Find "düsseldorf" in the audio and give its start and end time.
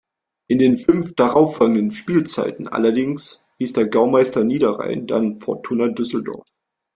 5.89-6.47